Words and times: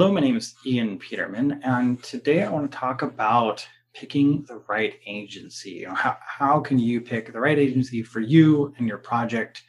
Hello, 0.00 0.10
my 0.10 0.22
name 0.22 0.38
is 0.38 0.54
Ian 0.64 0.98
Peterman, 0.98 1.60
and 1.62 2.02
today 2.02 2.42
I 2.42 2.48
want 2.48 2.72
to 2.72 2.74
talk 2.74 3.02
about 3.02 3.68
picking 3.92 4.42
the 4.44 4.62
right 4.66 4.94
agency. 5.04 5.72
You 5.72 5.88
know, 5.88 5.94
how, 5.94 6.16
how 6.26 6.58
can 6.58 6.78
you 6.78 7.02
pick 7.02 7.30
the 7.30 7.38
right 7.38 7.58
agency 7.58 8.02
for 8.02 8.20
you 8.20 8.72
and 8.78 8.88
your 8.88 8.96
project? 8.96 9.62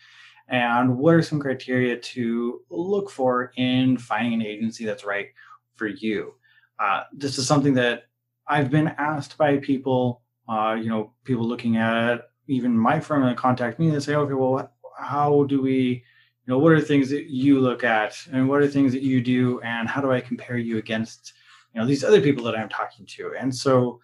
And 0.48 0.98
what 0.98 1.16
are 1.16 1.22
some 1.22 1.38
criteria 1.38 1.98
to 1.98 2.62
look 2.70 3.10
for 3.10 3.52
in 3.58 3.98
finding 3.98 4.36
an 4.36 4.48
agency 4.48 4.86
that's 4.86 5.04
right 5.04 5.28
for 5.76 5.88
you? 5.88 6.36
Uh, 6.80 7.04
this 7.12 7.38
is 7.38 7.46
something 7.46 7.74
that 7.74 8.04
I've 8.48 8.72
been 8.72 8.88
asked 8.88 9.38
by 9.38 9.58
people, 9.58 10.22
uh, 10.48 10.78
you 10.82 10.88
know, 10.88 11.12
people 11.26 11.46
looking 11.46 11.76
at 11.76 12.30
even 12.48 12.72
my 12.72 13.02
firm 13.02 13.24
and 13.24 13.36
contact 13.36 13.80
me 13.80 13.90
and 13.90 14.02
say, 14.02 14.16
okay, 14.16 14.34
well, 14.34 14.72
how 14.98 15.44
do 15.50 15.62
we 15.62 16.06
know 16.52 16.60
what 16.60 16.74
are 16.74 16.82
things 16.82 17.10
that 17.10 17.28
you 17.28 17.60
look 17.60 17.84
at 17.84 18.16
and 18.32 18.48
what 18.48 18.62
are 18.62 18.68
things 18.68 18.92
that 18.92 19.02
you 19.02 19.22
do 19.22 19.60
and 19.62 19.88
how 19.88 20.02
do 20.02 20.12
i 20.12 20.20
compare 20.20 20.58
you 20.58 20.78
against 20.78 21.34
you 21.74 21.80
know 21.80 21.88
these 21.88 22.04
other 22.04 22.22
people 22.22 22.44
that 22.44 22.56
i'm 22.56 22.70
talking 22.70 23.06
to? 23.06 23.34
And 23.40 23.54
so 23.54 24.00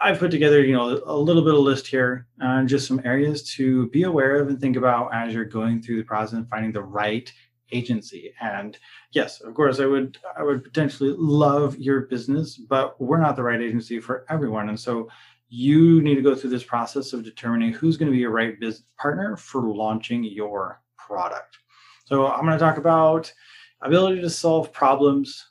i've 0.00 0.18
put 0.18 0.30
together 0.30 0.64
you 0.64 0.72
know 0.72 1.02
a 1.06 1.16
little 1.16 1.42
bit 1.42 1.54
of 1.54 1.60
list 1.60 1.86
here 1.86 2.26
uh, 2.42 2.58
and 2.58 2.68
just 2.68 2.86
some 2.86 3.00
areas 3.04 3.42
to 3.54 3.88
be 3.90 4.04
aware 4.04 4.36
of 4.36 4.48
and 4.48 4.60
think 4.60 4.76
about 4.76 5.12
as 5.12 5.34
you're 5.34 5.44
going 5.44 5.82
through 5.82 5.98
the 5.98 6.04
process 6.04 6.34
and 6.34 6.48
finding 6.48 6.72
the 6.72 6.82
right 6.82 7.32
agency. 7.72 8.32
And 8.40 8.78
yes 9.10 9.40
of 9.40 9.52
course 9.54 9.80
i 9.80 9.86
would 9.86 10.18
i 10.38 10.42
would 10.44 10.62
potentially 10.62 11.14
love 11.18 11.76
your 11.76 12.02
business 12.02 12.56
but 12.56 13.00
we're 13.00 13.20
not 13.20 13.36
the 13.36 13.42
right 13.42 13.60
agency 13.60 13.98
for 14.00 14.24
everyone. 14.28 14.68
And 14.68 14.78
so 14.78 15.08
you 15.48 16.02
need 16.02 16.16
to 16.16 16.22
go 16.22 16.34
through 16.34 16.50
this 16.50 16.64
process 16.64 17.12
of 17.12 17.22
determining 17.24 17.72
who's 17.72 17.96
going 17.96 18.10
to 18.10 18.14
be 18.14 18.18
your 18.18 18.30
right 18.30 18.58
business 18.58 18.88
partner 18.98 19.36
for 19.36 19.62
launching 19.62 20.24
your 20.24 20.80
product. 20.96 21.58
So 22.04 22.26
I'm 22.26 22.44
going 22.44 22.52
to 22.52 22.58
talk 22.58 22.76
about 22.76 23.32
ability 23.80 24.20
to 24.20 24.30
solve 24.30 24.72
problems, 24.72 25.46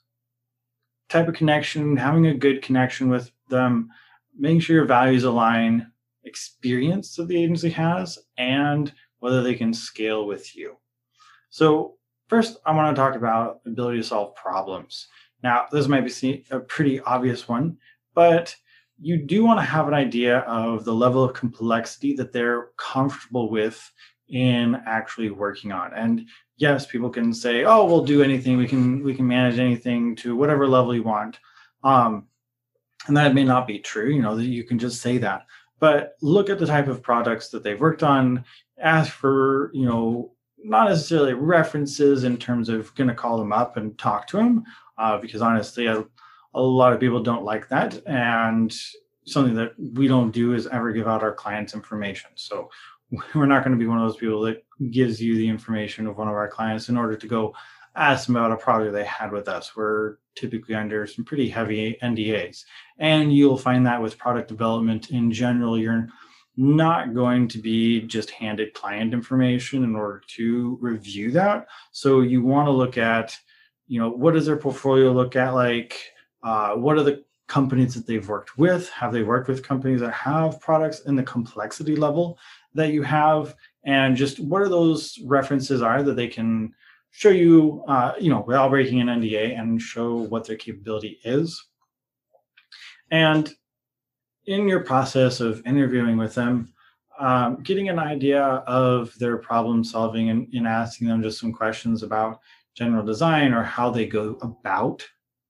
type 1.09 1.27
of 1.27 1.33
connection, 1.33 1.97
having 1.97 2.27
a 2.27 2.33
good 2.33 2.61
connection 2.61 3.09
with 3.09 3.31
them, 3.49 3.89
making 4.37 4.59
sure 4.61 4.75
your 4.75 4.85
values 4.85 5.23
align, 5.23 5.91
experience 6.23 7.15
that 7.15 7.27
the 7.27 7.41
agency 7.41 7.69
has, 7.69 8.19
and 8.37 8.93
whether 9.19 9.41
they 9.41 9.55
can 9.55 9.73
scale 9.73 10.25
with 10.25 10.55
you. 10.55 10.77
So 11.49 11.97
first, 12.27 12.57
I 12.65 12.75
want 12.75 12.95
to 12.95 12.99
talk 12.99 13.15
about 13.15 13.61
ability 13.65 13.97
to 13.97 14.03
solve 14.03 14.35
problems. 14.35 15.07
Now, 15.43 15.65
this 15.71 15.88
might 15.88 16.05
be 16.05 16.45
a 16.51 16.59
pretty 16.59 16.99
obvious 17.01 17.47
one, 17.47 17.77
but 18.13 18.55
you 18.99 19.17
do 19.17 19.43
want 19.43 19.59
to 19.59 19.65
have 19.65 19.88
an 19.88 19.93
idea 19.93 20.39
of 20.39 20.85
the 20.85 20.93
level 20.93 21.23
of 21.23 21.33
complexity 21.33 22.15
that 22.15 22.31
they're 22.31 22.69
comfortable 22.77 23.49
with 23.49 23.91
in 24.33 24.81
actually 24.87 25.29
working 25.29 25.71
on. 25.71 25.93
And 25.93 26.27
yes, 26.57 26.85
people 26.85 27.09
can 27.09 27.33
say, 27.33 27.63
"Oh, 27.65 27.85
we'll 27.85 28.03
do 28.03 28.23
anything. 28.23 28.57
We 28.57 28.67
can 28.67 29.03
we 29.03 29.13
can 29.13 29.27
manage 29.27 29.59
anything 29.59 30.15
to 30.17 30.35
whatever 30.35 30.67
level 30.67 30.95
you 30.95 31.03
want." 31.03 31.39
Um, 31.83 32.27
and 33.07 33.15
that 33.15 33.35
may 33.35 33.43
not 33.43 33.67
be 33.67 33.79
true. 33.79 34.09
You 34.09 34.21
know, 34.21 34.35
you 34.37 34.63
can 34.63 34.79
just 34.79 35.01
say 35.01 35.17
that. 35.19 35.45
But 35.79 36.15
look 36.21 36.49
at 36.49 36.59
the 36.59 36.65
type 36.65 36.87
of 36.87 37.03
products 37.03 37.49
that 37.49 37.63
they've 37.63 37.79
worked 37.79 38.03
on. 38.03 38.43
Ask 38.79 39.13
for 39.13 39.71
you 39.73 39.85
know 39.85 40.33
not 40.63 40.89
necessarily 40.89 41.33
references 41.33 42.23
in 42.23 42.37
terms 42.37 42.69
of 42.69 42.93
going 42.95 43.09
to 43.09 43.15
call 43.15 43.37
them 43.37 43.53
up 43.53 43.77
and 43.77 43.97
talk 43.99 44.25
to 44.27 44.37
them, 44.37 44.63
uh, 44.97 45.17
because 45.17 45.41
honestly, 45.41 45.87
a, 45.87 46.05
a 46.55 46.61
lot 46.61 46.93
of 46.93 46.99
people 46.99 47.21
don't 47.21 47.43
like 47.43 47.67
that, 47.69 48.01
and 48.07 48.73
something 49.25 49.53
that 49.55 49.73
we 49.77 50.07
don't 50.07 50.31
do 50.31 50.53
is 50.53 50.67
ever 50.67 50.91
give 50.91 51.07
out 51.07 51.23
our 51.23 51.33
clients 51.33 51.73
information. 51.73 52.31
So 52.35 52.69
we're 53.36 53.45
not 53.45 53.64
going 53.64 53.78
to 53.78 53.80
be 53.80 53.88
one 53.88 54.00
of 54.00 54.08
those 54.08 54.17
people 54.17 54.42
that 54.42 54.64
gives 54.92 55.22
you 55.22 55.36
the 55.36 55.47
information 55.47 56.08
of 56.08 56.17
one 56.17 56.28
of 56.28 56.33
our 56.33 56.47
clients 56.47 56.89
in 56.89 56.97
order 56.97 57.16
to 57.16 57.28
go 57.28 57.53
ask 57.96 58.25
them 58.25 58.35
about 58.35 58.51
a 58.51 58.57
product 58.57 58.94
they 58.94 59.06
had 59.06 59.31
with 59.31 59.47
us. 59.47 59.75
We're 59.75 60.18
typically 60.35 60.75
under 60.75 61.06
some 61.06 61.23
pretty 61.23 61.47
heavy 61.47 61.97
NDAs. 62.02 62.63
And 62.97 63.31
you'll 63.31 63.57
find 63.57 63.85
that 63.85 64.02
with 64.02 64.18
product 64.18 64.47
development 64.47 65.12
in 65.12 65.31
general, 65.31 65.78
you're 65.78 66.07
not 66.57 67.13
going 67.13 67.47
to 67.50 67.59
be 67.59 68.02
just 68.02 68.31
handed 68.31 68.73
client 68.73 69.13
information 69.13 69.84
in 69.84 69.96
order 69.96 70.23
to 70.35 70.78
review 70.81 71.31
that. 71.31 71.68
So 71.91 72.22
you 72.22 72.41
want 72.44 72.68
to 72.68 72.72
look 72.72 72.97
at, 72.97 73.35
you 73.88 74.00
know, 74.00 74.09
what 74.09 74.34
does 74.34 74.46
their 74.46 74.57
portfolio 74.57 75.12
look 75.12 75.35
at 75.35 75.53
like? 75.53 76.00
Uh, 76.41 76.73
what 76.73 76.97
are 76.97 77.03
the 77.03 77.23
companies 77.47 77.94
that 77.94 78.07
they've 78.07 78.28
worked 78.28 78.57
with? 78.57 78.90
Have 78.90 79.13
they 79.13 79.23
worked 79.23 79.47
with 79.47 79.68
companies 79.68 80.00
that 80.02 80.13
have 80.13 80.59
products 80.59 81.02
in 81.02 81.16
the 81.16 81.23
complexity 81.23 81.96
level 81.96 82.38
that 82.75 82.94
you 82.94 83.03
have? 83.03 83.56
And 83.85 84.16
just 84.16 84.39
what 84.39 84.61
are 84.61 84.69
those 84.69 85.19
references 85.25 85.81
are 85.81 86.03
that 86.03 86.16
they 86.16 86.28
can 86.28 86.73
show 87.11 87.29
you, 87.29 87.84
uh, 87.88 88.13
you 88.19 88.29
know, 88.29 88.44
without 88.45 88.69
breaking 88.69 89.01
an 89.01 89.07
NDA 89.07 89.57
and 89.57 89.81
show 89.81 90.16
what 90.16 90.45
their 90.45 90.57
capability 90.57 91.19
is. 91.23 91.63
And 93.11 93.53
in 94.45 94.67
your 94.67 94.81
process 94.81 95.39
of 95.39 95.66
interviewing 95.66 96.17
with 96.17 96.34
them, 96.34 96.73
um, 97.19 97.61
getting 97.61 97.89
an 97.89 98.00
idea 98.00 98.44
of 98.44 99.13
their 99.19 99.38
problem 99.38 99.84
solving 99.84 100.29
and, 100.29 100.47
and 100.53 100.67
asking 100.67 101.07
them 101.07 101.22
just 101.22 101.40
some 101.40 101.53
questions 101.53 102.01
about 102.01 102.40
general 102.75 103.05
design 103.05 103.53
or 103.53 103.63
how 103.63 103.91
they 103.91 104.07
go 104.07 104.38
about 104.41 105.05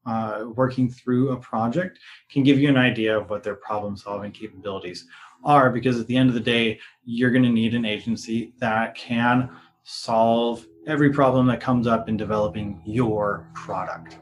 uh, 0.06 0.46
working 0.56 0.90
through 0.90 1.32
a 1.32 1.38
project 1.38 2.00
can 2.30 2.44
give 2.44 2.60
you 2.60 2.70
an 2.70 2.78
idea 2.78 3.18
of 3.18 3.30
what 3.30 3.44
their 3.44 3.56
problem 3.56 3.96
solving 3.96 4.32
capabilities 4.32 5.08
are 5.44 5.70
because 5.70 6.00
at 6.00 6.08
the 6.08 6.16
end 6.16 6.30
of 6.30 6.34
the 6.34 6.40
day 6.40 6.80
you're 7.06 7.32
going 7.32 7.44
to 7.44 7.50
need 7.50 7.74
an 7.74 7.86
agency 7.86 8.54
that 8.60 8.96
can 8.96 9.50
solve 9.84 10.66
every 10.88 11.12
problem 11.12 11.48
that 11.48 11.62
comes 11.62 11.88
up 11.88 12.10
in 12.10 12.18
developing 12.18 12.82
your 12.86 13.48
product. 13.54 14.18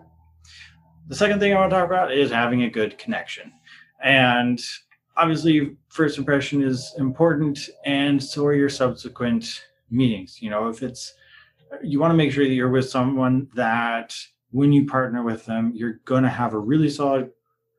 The 1.07 1.15
second 1.15 1.39
thing 1.39 1.53
i 1.53 1.59
want 1.59 1.71
to 1.71 1.75
talk 1.75 1.85
about 1.85 2.13
is 2.13 2.31
having 2.31 2.63
a 2.63 2.69
good 2.69 2.97
connection. 2.97 3.51
And 4.03 4.61
obviously 5.17 5.75
first 5.89 6.17
impression 6.17 6.63
is 6.63 6.93
important 6.97 7.69
and 7.85 8.21
so 8.21 8.45
are 8.45 8.53
your 8.53 8.69
subsequent 8.69 9.65
meetings. 9.89 10.41
You 10.41 10.49
know 10.49 10.67
if 10.67 10.83
it's 10.83 11.13
you 11.83 11.99
want 11.99 12.11
to 12.11 12.17
make 12.17 12.31
sure 12.31 12.45
that 12.45 12.53
you're 12.53 12.69
with 12.69 12.89
someone 12.89 13.47
that 13.55 14.15
when 14.51 14.71
you 14.71 14.85
partner 14.85 15.23
with 15.23 15.45
them, 15.45 15.71
you're 15.73 15.99
going 16.05 16.23
to 16.23 16.29
have 16.29 16.53
a 16.53 16.59
really 16.59 16.89
solid 16.89 17.31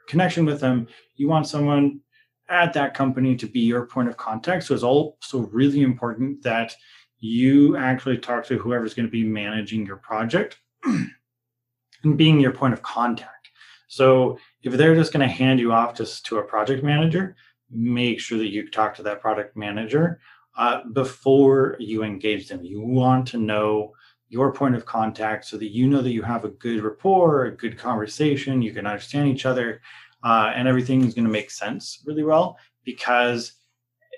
connection 0.08 0.44
with 0.44 0.60
them. 0.60 0.88
You 1.16 1.28
want 1.28 1.46
someone 1.46 2.00
at 2.48 2.72
that 2.72 2.94
company 2.94 3.36
to 3.36 3.46
be 3.46 3.60
your 3.60 3.86
point 3.86 4.08
of 4.08 4.16
contact. 4.16 4.64
So 4.64 4.74
it's 4.74 4.82
also 4.82 5.40
really 5.52 5.82
important 5.82 6.42
that 6.42 6.74
you 7.18 7.76
actually 7.76 8.18
talk 8.18 8.44
to 8.46 8.58
whoever's 8.58 8.94
going 8.94 9.06
to 9.06 9.12
be 9.12 9.24
managing 9.24 9.86
your 9.86 9.96
project 9.96 10.58
and 10.84 12.16
being 12.16 12.40
your 12.40 12.52
point 12.52 12.74
of 12.74 12.82
contact. 12.82 13.50
So 13.86 14.38
if 14.62 14.72
they're 14.72 14.94
just 14.94 15.12
going 15.12 15.26
to 15.26 15.32
hand 15.32 15.60
you 15.60 15.72
off 15.72 15.94
just 15.94 16.26
to 16.26 16.38
a 16.38 16.42
project 16.42 16.82
manager, 16.82 17.36
make 17.70 18.20
sure 18.20 18.38
that 18.38 18.50
you 18.50 18.70
talk 18.70 18.94
to 18.96 19.02
that 19.04 19.20
product 19.20 19.56
manager 19.56 20.20
uh, 20.56 20.80
before 20.92 21.76
you 21.78 22.02
engage 22.02 22.48
them. 22.48 22.64
You 22.64 22.80
want 22.80 23.28
to 23.28 23.38
know 23.38 23.92
your 24.32 24.50
point 24.50 24.74
of 24.74 24.86
contact 24.86 25.44
so 25.44 25.58
that 25.58 25.72
you 25.72 25.86
know 25.86 26.00
that 26.00 26.10
you 26.10 26.22
have 26.22 26.46
a 26.46 26.48
good 26.48 26.82
rapport, 26.82 27.44
a 27.44 27.54
good 27.54 27.76
conversation, 27.76 28.62
you 28.62 28.72
can 28.72 28.86
understand 28.86 29.28
each 29.28 29.44
other, 29.44 29.82
uh, 30.24 30.50
and 30.56 30.66
everything 30.66 31.04
is 31.04 31.12
going 31.12 31.26
to 31.26 31.30
make 31.30 31.50
sense 31.50 32.02
really 32.06 32.24
well. 32.24 32.56
Because 32.82 33.52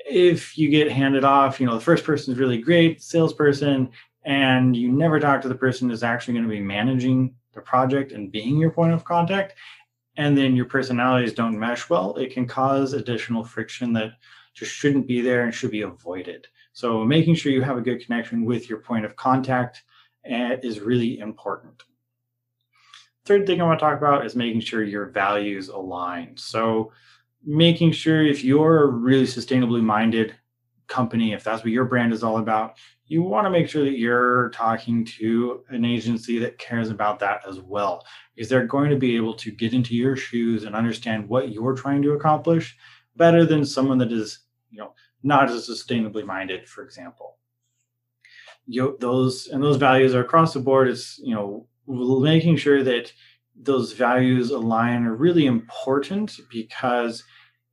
if 0.09 0.57
you 0.57 0.69
get 0.69 0.93
handed 0.93 1.25
off, 1.25 1.59
you 1.59 1.67
know, 1.67 1.75
the 1.75 1.81
first 1.81 2.05
person 2.05 2.33
is 2.33 2.39
really 2.39 2.59
great, 2.59 3.03
salesperson, 3.03 3.91
and 4.25 4.77
you 4.77 4.89
never 4.93 5.19
talk 5.19 5.43
to 5.43 5.49
the 5.49 5.55
person 5.55 5.91
who's 5.91 6.05
actually 6.05 6.35
going 6.35 6.47
to 6.47 6.51
be 6.51 6.61
managing 6.61 7.35
the 7.53 7.61
project 7.61 8.13
and 8.13 8.31
being 8.31 8.57
your 8.57 8.71
point 8.71 8.93
of 8.93 9.05
contact, 9.05 9.55
and 10.17 10.39
then 10.39 10.55
your 10.55 10.67
personalities 10.67 11.33
don't 11.33 11.59
mesh 11.59 11.91
well, 11.91 12.15
it 12.15 12.33
can 12.33 12.47
cause 12.47 12.93
additional 12.93 13.43
friction 13.43 13.93
that 13.95 14.13
just 14.55 14.71
shouldn't 14.71 15.09
be 15.09 15.21
there 15.21 15.43
and 15.43 15.53
should 15.53 15.73
be 15.73 15.83
avoided. 15.83 16.47
So 16.73 17.05
making 17.05 17.35
sure 17.35 17.51
you 17.51 17.63
have 17.63 17.79
a 17.79 17.89
good 17.89 18.05
connection 18.05 18.45
with 18.45 18.71
your 18.71 18.79
point 18.79 19.05
of 19.05 19.17
contact 19.17 19.83
is 20.25 20.81
really 20.81 21.19
important. 21.19 21.83
Third 23.25 23.47
thing 23.47 23.61
I 23.61 23.65
want 23.65 23.79
to 23.79 23.85
talk 23.85 23.97
about 23.97 24.27
is 24.27 24.37
making 24.37 24.61
sure 24.61 24.83
your 24.83 25.07
values 25.07 25.69
align. 25.69 26.37
So, 26.37 26.93
making 27.47 27.93
sure 27.93 28.23
if 28.23 28.45
you're 28.45 28.85
a 28.85 28.87
really 28.87 29.25
sustainably 29.25 29.83
minded 29.83 30.35
company, 30.89 31.33
if 31.33 31.45
that's 31.45 31.63
what 31.63 31.73
your 31.73 31.85
brand 31.85 32.13
is 32.13 32.23
all 32.23 32.39
about, 32.39 32.77
you 33.07 33.23
want 33.23 33.47
to 33.47 33.51
make 33.51 33.69
sure 33.69 33.85
that 33.85 33.99
you're 33.99 34.51
talking 34.51 35.05
to 35.05 35.63
an 35.69 35.85
agency 35.85 36.39
that 36.39 36.59
cares 36.59 36.91
about 36.91 37.19
that 37.21 37.43
as 37.49 37.61
well, 37.61 38.05
because 38.35 38.49
they're 38.49 38.67
going 38.67 38.91
to 38.91 38.97
be 38.97 39.17
able 39.17 39.35
to 39.35 39.51
get 39.51 39.75
into 39.75 39.95
your 39.95 40.17
shoes 40.17 40.65
and 40.65 40.75
understand 40.75 41.29
what 41.29 41.51
you're 41.51 41.75
trying 41.75 42.03
to 42.03 42.13
accomplish 42.13 42.77
better 43.17 43.45
than 43.45 43.65
someone 43.65 43.99
that 43.99 44.13
is, 44.13 44.41
you 44.71 44.79
know, 44.79 44.95
not 45.23 45.51
as 45.51 45.69
sustainably 45.69 46.25
minded, 46.25 46.69
for 46.69 46.83
example 46.83 47.39
you, 48.67 48.97
those 49.01 49.49
and 49.49 49.63
those 49.63 49.77
values 49.77 50.15
are 50.15 50.23
across 50.23 50.55
the 50.55 50.61
board 50.61 50.89
is 50.89 51.21
you 51.23 51.35
know 51.35 51.67
making 51.87 52.57
sure 52.57 52.83
that 52.83 53.13
those 53.57 53.93
values 53.93 54.51
align 54.51 55.05
are 55.05 55.15
really 55.15 55.47
important 55.47 56.39
because 56.51 57.23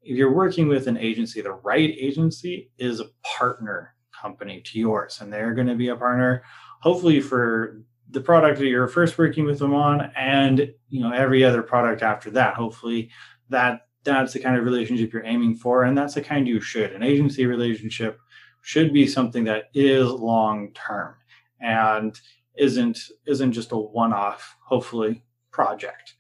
if 0.04 0.18
you're 0.18 0.34
working 0.34 0.68
with 0.68 0.88
an 0.88 0.98
agency 0.98 1.42
the 1.42 1.52
right 1.52 1.96
agency 1.98 2.70
is 2.78 3.00
a 3.00 3.10
partner 3.24 3.96
company 4.12 4.62
to 4.62 4.80
yours 4.80 5.22
and 5.22 5.32
they're 5.32 5.54
going 5.54 5.68
to 5.68 5.76
be 5.76 5.88
a 5.88 5.96
partner 5.96 6.44
hopefully 6.82 7.22
for 7.22 7.82
the 8.12 8.22
product 8.22 8.60
that 8.60 8.68
you're 8.68 8.88
first 8.88 9.18
working 9.18 9.46
with 9.46 9.60
them 9.60 9.74
on 9.74 10.12
and 10.16 10.74
you 10.90 11.02
know 11.02 11.12
every 11.12 11.44
other 11.44 11.64
product 11.64 12.04
after 12.04 12.30
that. 12.30 12.56
Hopefully 12.56 13.10
that 13.50 13.88
that's 14.04 14.34
the 14.34 14.40
kind 14.40 14.58
of 14.58 14.66
relationship 14.66 15.14
you're 15.14 15.26
aiming 15.26 15.56
for 15.56 15.84
and 15.84 15.98
that's 15.98 16.16
the 16.16 16.22
kind 16.22 16.48
you 16.48 16.60
should. 16.60 16.92
An 16.92 17.04
agency 17.04 17.46
relationship 17.46 18.20
should 18.62 18.94
be 18.94 19.08
something 19.08 19.44
that 19.46 19.66
is 19.74 20.10
long 20.10 20.72
term 20.74 21.16
and 21.60 22.20
isn't 22.56 23.00
isn't 23.26 23.52
just 23.52 23.72
a 23.72 23.78
one-off 23.78 24.56
hopefully 24.64 25.24
project. 25.52 26.16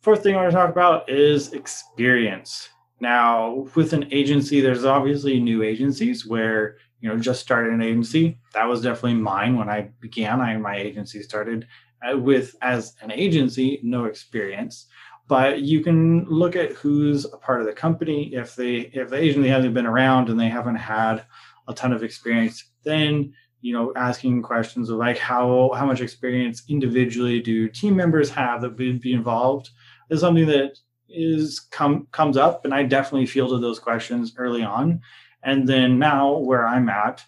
Fourth 0.00 0.22
thing 0.22 0.34
i 0.34 0.38
want 0.38 0.50
to 0.50 0.56
talk 0.56 0.70
about 0.70 1.08
is 1.08 1.52
experience. 1.52 2.68
Now 3.00 3.66
with 3.74 3.92
an 3.92 4.12
agency 4.12 4.60
there's 4.60 4.84
obviously 4.84 5.40
new 5.40 5.62
agencies 5.62 6.26
where 6.26 6.76
you 7.00 7.08
know 7.08 7.18
just 7.18 7.40
started 7.40 7.72
an 7.72 7.82
agency. 7.82 8.38
That 8.54 8.68
was 8.68 8.82
definitely 8.82 9.14
mine 9.14 9.56
when 9.56 9.68
i 9.68 9.90
began. 10.00 10.40
I 10.40 10.56
my 10.56 10.76
agency 10.76 11.22
started 11.22 11.66
uh, 12.02 12.16
with 12.16 12.54
as 12.62 12.94
an 13.02 13.10
agency 13.10 13.80
no 13.82 14.04
experience 14.04 14.86
but 15.28 15.60
you 15.60 15.80
can 15.80 16.24
look 16.24 16.56
at 16.56 16.72
who's 16.72 17.24
a 17.26 17.36
part 17.36 17.60
of 17.60 17.66
the 17.66 17.72
company. 17.72 18.34
If 18.34 18.56
they 18.56 18.90
if 18.92 19.10
the 19.10 19.16
agency 19.16 19.48
hasn't 19.48 19.74
been 19.74 19.86
around 19.86 20.28
and 20.28 20.40
they 20.40 20.48
haven't 20.48 20.76
had 20.76 21.24
a 21.68 21.74
ton 21.74 21.92
of 21.92 22.02
experience 22.02 22.64
then 22.82 23.32
you 23.60 23.72
know 23.72 23.92
asking 23.94 24.42
questions 24.42 24.88
of 24.88 24.98
like 24.98 25.18
how 25.18 25.70
how 25.76 25.86
much 25.86 26.00
experience 26.00 26.62
individually 26.68 27.40
do 27.40 27.68
team 27.68 27.94
members 27.94 28.30
have 28.30 28.60
that 28.62 28.76
would 28.76 29.00
be 29.00 29.12
involved 29.12 29.70
is 30.10 30.20
something 30.20 30.46
that 30.46 30.78
is 31.08 31.60
come 31.60 32.06
comes 32.12 32.36
up 32.36 32.64
and 32.64 32.74
i 32.74 32.82
definitely 32.82 33.26
fielded 33.26 33.62
those 33.62 33.78
questions 33.78 34.34
early 34.36 34.62
on. 34.62 35.00
And 35.44 35.68
then 35.68 35.98
now 35.98 36.38
where 36.38 36.66
i'm 36.66 36.88
at 36.88 37.22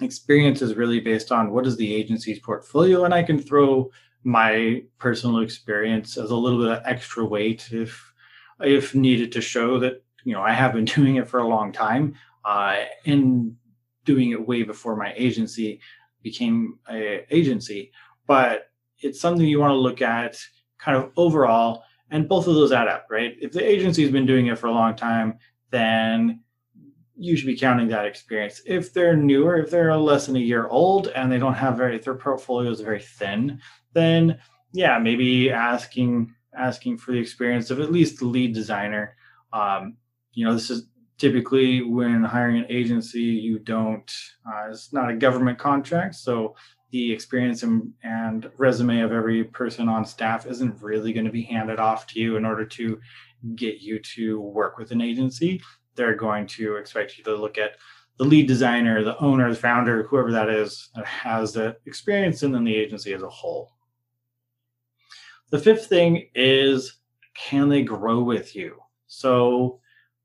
experience 0.00 0.62
is 0.62 0.74
really 0.74 1.00
based 1.00 1.32
on 1.32 1.50
what 1.50 1.66
is 1.66 1.76
the 1.76 1.94
agency's 1.94 2.38
portfolio 2.38 3.04
and 3.04 3.12
i 3.12 3.22
can 3.22 3.38
throw 3.38 3.90
my 4.22 4.82
personal 4.98 5.40
experience 5.40 6.16
as 6.16 6.30
a 6.30 6.36
little 6.36 6.58
bit 6.58 6.72
of 6.72 6.82
extra 6.84 7.24
weight 7.24 7.68
if 7.72 8.12
if 8.60 8.94
needed 8.94 9.32
to 9.32 9.40
show 9.40 9.78
that 9.78 10.02
you 10.24 10.34
know 10.34 10.42
i 10.42 10.52
have 10.52 10.74
been 10.74 10.84
doing 10.96 11.16
it 11.16 11.28
for 11.28 11.40
a 11.40 11.48
long 11.48 11.72
time 11.72 12.14
uh, 12.44 12.84
and 13.06 13.56
doing 14.04 14.30
it 14.30 14.46
way 14.46 14.62
before 14.62 14.96
my 14.96 15.12
agency 15.16 15.80
became 16.22 16.78
a 16.90 17.26
agency. 17.30 17.92
But 18.26 18.70
it's 18.98 19.20
something 19.20 19.46
you 19.46 19.60
want 19.60 19.72
to 19.72 19.76
look 19.76 20.02
at 20.02 20.38
kind 20.78 20.96
of 20.96 21.10
overall 21.16 21.84
and 22.10 22.28
both 22.28 22.46
of 22.46 22.54
those 22.54 22.72
add 22.72 22.88
up 22.88 23.06
right? 23.10 23.36
If 23.40 23.52
the 23.52 23.64
agency's 23.64 24.10
been 24.10 24.26
doing 24.26 24.46
it 24.46 24.58
for 24.58 24.66
a 24.66 24.72
long 24.72 24.94
time 24.94 25.38
then 25.70 26.42
you 27.22 27.36
should 27.36 27.46
be 27.46 27.56
counting 27.56 27.88
that 27.88 28.06
experience 28.06 28.62
if 28.66 28.92
they're 28.92 29.16
newer 29.16 29.58
if 29.58 29.70
they're 29.70 29.94
less 29.96 30.26
than 30.26 30.36
a 30.36 30.40
year 30.40 30.66
old 30.68 31.08
and 31.08 31.30
they 31.30 31.38
don't 31.38 31.54
have 31.54 31.76
very 31.76 31.98
their 31.98 32.14
portfolio 32.14 32.70
is 32.70 32.80
very 32.80 33.00
thin 33.00 33.60
then 33.92 34.38
yeah, 34.72 34.98
maybe 34.98 35.50
asking 35.50 36.34
asking 36.56 36.98
for 36.98 37.12
the 37.12 37.18
experience 37.18 37.70
of 37.70 37.80
at 37.80 37.92
least 37.92 38.18
the 38.18 38.26
lead 38.26 38.54
designer. 38.54 39.16
Um, 39.52 39.96
you 40.32 40.44
know, 40.44 40.52
this 40.52 40.70
is 40.70 40.86
typically 41.18 41.82
when 41.82 42.24
hiring 42.24 42.58
an 42.58 42.66
agency, 42.68 43.22
you 43.22 43.58
don't. 43.58 44.10
Uh, 44.46 44.70
it's 44.70 44.92
not 44.92 45.10
a 45.10 45.16
government 45.16 45.58
contract, 45.58 46.14
so 46.16 46.54
the 46.90 47.12
experience 47.12 47.62
and, 47.62 47.92
and 48.02 48.50
resume 48.56 49.00
of 49.00 49.12
every 49.12 49.44
person 49.44 49.88
on 49.88 50.04
staff 50.04 50.44
isn't 50.46 50.82
really 50.82 51.12
going 51.12 51.26
to 51.26 51.30
be 51.30 51.42
handed 51.42 51.78
off 51.78 52.04
to 52.08 52.18
you 52.18 52.36
in 52.36 52.44
order 52.44 52.64
to 52.64 53.00
get 53.54 53.80
you 53.80 54.00
to 54.00 54.40
work 54.40 54.76
with 54.76 54.90
an 54.90 55.00
agency. 55.00 55.62
They're 56.00 56.14
going 56.14 56.46
to 56.46 56.76
expect 56.76 57.18
you 57.18 57.24
to 57.24 57.36
look 57.36 57.58
at 57.58 57.72
the 58.16 58.24
lead 58.24 58.48
designer, 58.48 59.04
the 59.04 59.18
owner, 59.18 59.50
the 59.50 59.54
founder, 59.54 60.04
whoever 60.04 60.32
that 60.32 60.48
is, 60.48 60.88
that 60.94 61.04
has 61.04 61.52
the 61.52 61.76
experience, 61.84 62.42
and 62.42 62.54
then 62.54 62.64
the 62.64 62.74
agency 62.74 63.12
as 63.12 63.20
a 63.22 63.28
whole. 63.28 63.72
The 65.50 65.58
fifth 65.58 65.88
thing 65.88 66.30
is 66.34 67.00
can 67.34 67.68
they 67.68 67.82
grow 67.82 68.22
with 68.22 68.56
you? 68.56 68.78
So, 69.08 69.78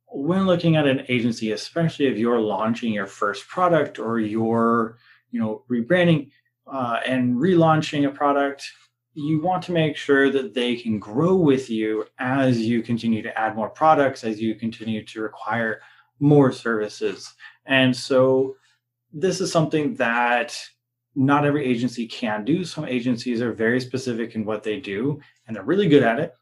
when 0.08 0.46
looking 0.46 0.78
at 0.78 0.88
an 0.88 1.04
agency, 1.10 1.52
especially 1.52 2.06
if 2.06 2.18
you're 2.18 2.40
launching 2.40 2.94
your 2.94 3.08
first 3.08 3.46
product 3.50 4.00
or 4.00 4.22
you're, 4.22 4.98
you 5.32 5.42
know, 5.42 5.66
rebranding 5.70 6.32
uh, 6.72 7.02
and 7.06 7.36
relaunching 7.36 8.08
a 8.08 8.12
product, 8.12 8.64
you 9.16 9.42
want 9.42 9.64
to 9.64 9.72
make 9.72 9.96
sure 9.96 10.30
that 10.30 10.54
they 10.54 10.76
can 10.76 11.00
grow 11.00 11.36
with 11.36 11.70
you 11.70 12.06
as 12.20 12.60
you 12.60 12.84
continue 12.84 13.22
to 13.22 13.40
add 13.40 13.56
more 13.56 13.70
products, 13.70 14.24
as 14.24 14.42
you 14.42 14.56
continue 14.56 15.04
to 15.06 15.22
require 15.22 15.82
more 16.20 16.52
services. 16.52 17.34
And 17.66 17.96
so, 17.96 18.56
this 19.14 19.40
is 19.40 19.52
something 19.52 19.96
that 19.96 20.60
not 21.16 21.46
every 21.46 21.66
agency 21.66 22.06
can 22.06 22.44
do. 22.44 22.66
Some 22.66 22.86
agencies 22.86 23.42
are 23.42 23.54
very 23.54 23.80
specific 23.80 24.36
in 24.36 24.44
what 24.44 24.64
they 24.64 24.80
do, 24.80 25.22
and 25.48 25.56
they're 25.56 25.64
really 25.64 25.88
good 25.88 26.04
at 26.04 26.20
it. 26.20 26.34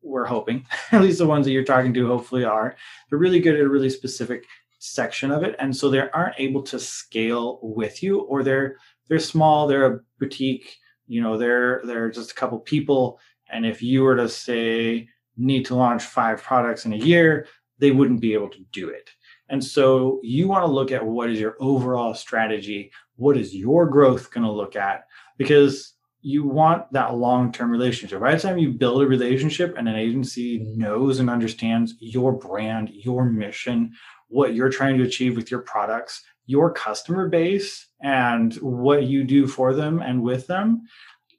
We're 0.00 0.26
hoping, 0.26 0.64
at 0.92 1.02
least 1.02 1.18
the 1.18 1.26
ones 1.26 1.44
that 1.46 1.52
you're 1.52 1.64
talking 1.64 1.92
to, 1.94 2.06
hopefully 2.06 2.44
are. 2.44 2.76
They're 3.10 3.18
really 3.18 3.40
good 3.40 3.56
at 3.56 3.66
a 3.66 3.68
really 3.68 3.90
specific 3.90 4.46
section 4.78 5.32
of 5.32 5.42
it, 5.42 5.56
and 5.58 5.76
so 5.76 5.90
they 5.90 6.08
aren't 6.08 6.38
able 6.38 6.62
to 6.62 6.78
scale 6.78 7.58
with 7.62 8.02
you, 8.02 8.20
or 8.20 8.44
they're 8.44 8.76
they're 9.08 9.18
small. 9.18 9.66
They're 9.66 9.94
a 9.94 10.00
boutique. 10.20 10.76
You 11.06 11.22
know, 11.22 11.38
they're 11.38 11.82
they're 11.84 12.10
just 12.10 12.32
a 12.32 12.34
couple 12.34 12.58
people, 12.58 13.18
and 13.50 13.64
if 13.64 13.82
you 13.82 14.02
were 14.02 14.16
to 14.16 14.28
say 14.28 15.08
need 15.36 15.66
to 15.66 15.74
launch 15.74 16.02
five 16.02 16.42
products 16.42 16.86
in 16.86 16.92
a 16.92 16.96
year, 16.96 17.46
they 17.78 17.90
wouldn't 17.90 18.20
be 18.20 18.32
able 18.32 18.48
to 18.48 18.64
do 18.72 18.88
it. 18.88 19.10
And 19.48 19.62
so 19.62 20.18
you 20.24 20.48
want 20.48 20.64
to 20.64 20.72
look 20.72 20.90
at 20.90 21.04
what 21.04 21.30
is 21.30 21.38
your 21.38 21.56
overall 21.60 22.14
strategy 22.14 22.90
what 23.16 23.36
is 23.36 23.54
your 23.54 23.86
growth 23.86 24.30
going 24.30 24.44
to 24.44 24.52
look 24.52 24.76
at? 24.76 25.06
Because 25.36 25.94
you 26.20 26.44
want 26.44 26.90
that 26.92 27.14
long 27.14 27.52
term 27.52 27.70
relationship. 27.70 28.20
By 28.20 28.34
the 28.34 28.40
time 28.40 28.58
you 28.58 28.72
build 28.72 29.02
a 29.02 29.06
relationship 29.06 29.74
and 29.76 29.88
an 29.88 29.96
agency 29.96 30.58
knows 30.76 31.18
and 31.18 31.30
understands 31.30 31.94
your 31.98 32.32
brand, 32.32 32.90
your 32.90 33.24
mission, 33.24 33.92
what 34.28 34.54
you're 34.54 34.70
trying 34.70 34.98
to 34.98 35.04
achieve 35.04 35.36
with 35.36 35.50
your 35.50 35.60
products, 35.60 36.22
your 36.46 36.72
customer 36.72 37.28
base, 37.28 37.88
and 38.00 38.54
what 38.54 39.04
you 39.04 39.24
do 39.24 39.46
for 39.46 39.74
them 39.74 40.00
and 40.00 40.22
with 40.22 40.46
them, 40.46 40.82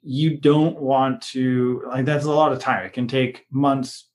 you 0.02 0.36
don't 0.36 0.78
want 0.80 1.22
to, 1.22 1.82
like, 1.88 2.04
that's 2.04 2.24
a 2.24 2.30
lot 2.30 2.52
of 2.52 2.58
time. 2.58 2.84
It 2.84 2.92
can 2.92 3.08
take 3.08 3.46
months, 3.50 4.10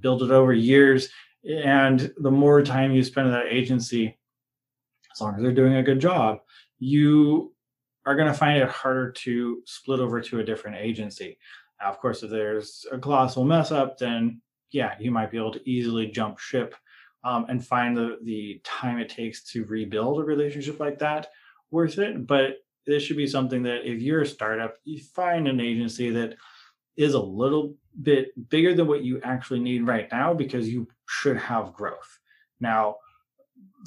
build 0.00 0.22
it 0.22 0.30
over 0.30 0.52
years. 0.52 1.08
And 1.44 2.12
the 2.18 2.30
more 2.30 2.62
time 2.62 2.92
you 2.92 3.02
spend 3.02 3.28
in 3.28 3.32
that 3.32 3.46
agency, 3.50 4.18
as 5.12 5.20
long 5.20 5.34
as 5.34 5.42
they're 5.42 5.52
doing 5.52 5.76
a 5.76 5.82
good 5.82 6.00
job, 6.00 6.38
you 6.78 7.54
are 8.06 8.16
going 8.16 8.28
to 8.28 8.34
find 8.34 8.58
it 8.58 8.68
harder 8.68 9.12
to 9.12 9.62
split 9.64 10.00
over 10.00 10.20
to 10.20 10.40
a 10.40 10.44
different 10.44 10.76
agency. 10.76 11.38
Now, 11.80 11.90
of 11.90 11.98
course, 11.98 12.22
if 12.22 12.30
there's 12.30 12.86
a 12.90 12.98
colossal 12.98 13.44
mess 13.44 13.70
up, 13.70 13.98
then 13.98 14.40
yeah, 14.70 14.94
you 14.98 15.10
might 15.10 15.30
be 15.30 15.36
able 15.36 15.52
to 15.52 15.70
easily 15.70 16.06
jump 16.06 16.38
ship 16.38 16.74
um, 17.24 17.46
and 17.48 17.64
find 17.64 17.96
the, 17.96 18.18
the 18.22 18.60
time 18.64 18.98
it 18.98 19.08
takes 19.08 19.44
to 19.52 19.64
rebuild 19.64 20.20
a 20.20 20.24
relationship 20.24 20.80
like 20.80 20.98
that 20.98 21.28
worth 21.70 21.98
it. 21.98 22.26
But 22.26 22.58
this 22.86 23.02
should 23.02 23.16
be 23.16 23.26
something 23.26 23.62
that 23.62 23.88
if 23.88 24.00
you're 24.00 24.22
a 24.22 24.26
startup, 24.26 24.74
you 24.84 25.00
find 25.00 25.46
an 25.46 25.60
agency 25.60 26.10
that 26.10 26.34
is 26.96 27.14
a 27.14 27.20
little 27.20 27.74
bit 28.02 28.28
bigger 28.48 28.74
than 28.74 28.86
what 28.86 29.04
you 29.04 29.20
actually 29.22 29.60
need 29.60 29.86
right 29.86 30.08
now 30.10 30.34
because 30.34 30.68
you 30.68 30.88
should 31.06 31.36
have 31.36 31.72
growth. 31.72 32.18
Now, 32.60 32.96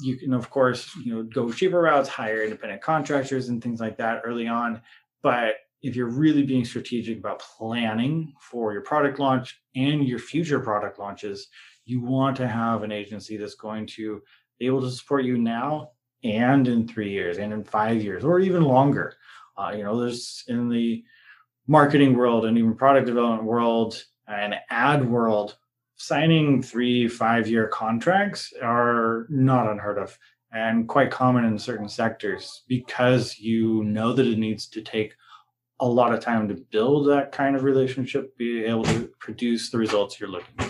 you 0.00 0.16
can 0.16 0.32
of 0.34 0.50
course 0.50 0.94
you 0.96 1.14
know 1.14 1.22
go 1.22 1.50
cheaper 1.50 1.80
routes 1.80 2.08
hire 2.08 2.42
independent 2.42 2.82
contractors 2.82 3.48
and 3.48 3.62
things 3.62 3.80
like 3.80 3.96
that 3.96 4.22
early 4.24 4.46
on 4.46 4.80
but 5.22 5.54
if 5.82 5.94
you're 5.94 6.10
really 6.10 6.42
being 6.42 6.64
strategic 6.64 7.18
about 7.18 7.38
planning 7.38 8.32
for 8.40 8.72
your 8.72 8.82
product 8.82 9.18
launch 9.18 9.60
and 9.74 10.06
your 10.06 10.18
future 10.18 10.60
product 10.60 10.98
launches 10.98 11.48
you 11.86 12.02
want 12.02 12.36
to 12.36 12.46
have 12.46 12.82
an 12.82 12.92
agency 12.92 13.36
that's 13.36 13.54
going 13.54 13.86
to 13.86 14.20
be 14.58 14.66
able 14.66 14.82
to 14.82 14.90
support 14.90 15.24
you 15.24 15.38
now 15.38 15.90
and 16.24 16.68
in 16.68 16.86
three 16.86 17.10
years 17.10 17.38
and 17.38 17.52
in 17.52 17.64
five 17.64 18.02
years 18.02 18.24
or 18.24 18.38
even 18.40 18.62
longer 18.62 19.14
uh, 19.56 19.72
you 19.74 19.82
know 19.82 19.98
there's 19.98 20.44
in 20.48 20.68
the 20.68 21.02
marketing 21.66 22.16
world 22.16 22.44
and 22.44 22.58
even 22.58 22.74
product 22.74 23.06
development 23.06 23.44
world 23.44 24.04
and 24.28 24.54
ad 24.70 25.08
world 25.08 25.56
signing 25.96 26.62
three, 26.62 27.08
five 27.08 27.48
year 27.48 27.68
contracts 27.68 28.52
are 28.62 29.26
not 29.30 29.70
unheard 29.70 29.98
of 29.98 30.16
and 30.52 30.88
quite 30.88 31.10
common 31.10 31.44
in 31.44 31.58
certain 31.58 31.88
sectors 31.88 32.62
because 32.68 33.38
you 33.38 33.82
know 33.84 34.12
that 34.12 34.26
it 34.26 34.38
needs 34.38 34.68
to 34.68 34.82
take 34.82 35.14
a 35.80 35.86
lot 35.86 36.14
of 36.14 36.20
time 36.20 36.48
to 36.48 36.54
build 36.70 37.08
that 37.08 37.32
kind 37.32 37.54
of 37.56 37.64
relationship, 37.64 38.36
be 38.38 38.64
able 38.64 38.84
to 38.84 39.10
produce 39.18 39.70
the 39.70 39.76
results 39.76 40.18
you're 40.18 40.28
looking 40.28 40.54
for. 40.58 40.65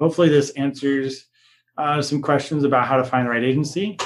Hopefully, 0.00 0.28
this 0.28 0.50
answers 0.50 1.26
uh, 1.76 2.00
some 2.02 2.22
questions 2.22 2.64
about 2.64 2.86
how 2.86 2.96
to 2.96 3.04
find 3.04 3.26
the 3.26 3.30
right 3.30 3.44
agency. 3.44 3.98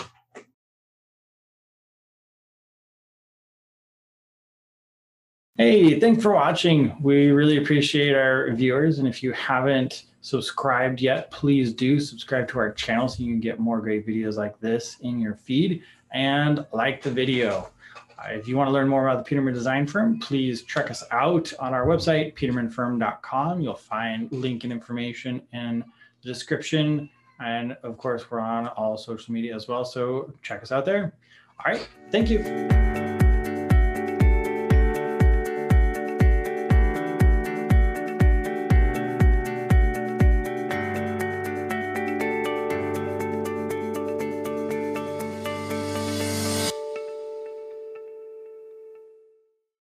Hey, 5.57 6.01
thanks 6.01 6.21
for 6.21 6.33
watching. 6.33 6.97
We 7.01 7.29
really 7.29 7.59
appreciate 7.59 8.17
our 8.17 8.53
viewers. 8.55 8.99
And 8.99 9.07
if 9.07 9.23
you 9.23 9.33
haven't 9.33 10.07
subscribed 10.21 11.01
yet, 11.01 11.31
please 11.31 11.73
do 11.73 12.01
subscribe 12.01 12.49
to 12.49 12.59
our 12.59 12.73
channel 12.73 13.07
so 13.07 13.23
you 13.23 13.31
can 13.31 13.41
get 13.41 13.61
more 13.61 13.81
great 13.81 14.05
videos 14.05 14.35
like 14.37 14.59
this 14.59 14.97
in 15.03 15.21
your 15.21 15.37
feed 15.37 15.85
and 16.13 16.67
like 16.73 17.03
the 17.03 17.11
video. 17.11 17.71
If 18.31 18.49
you 18.49 18.57
want 18.57 18.69
to 18.69 18.73
learn 18.73 18.89
more 18.89 19.09
about 19.09 19.25
the 19.25 19.29
Peterman 19.29 19.55
Design 19.55 19.87
Firm, 19.87 20.19
please 20.19 20.63
check 20.63 20.91
us 20.91 21.05
out 21.11 21.53
on 21.59 21.75
our 21.75 21.87
website, 21.87 22.35
petermanfirm.com. 22.35 23.61
You'll 23.61 23.75
find 23.75 24.31
link 24.33 24.65
and 24.65 24.73
information 24.73 25.43
in 25.53 25.85
the 26.23 26.29
description. 26.33 27.11
And 27.41 27.77
of 27.83 27.99
course, 27.99 28.31
we're 28.31 28.41
on 28.41 28.69
all 28.69 28.97
social 28.97 29.33
media 29.35 29.55
as 29.55 29.69
well. 29.69 29.85
So 29.85 30.33
check 30.43 30.63
us 30.63 30.73
out 30.73 30.85
there. 30.85 31.15
All 31.65 31.73
right. 31.73 31.89
Thank 32.11 32.31
you. 32.31 33.04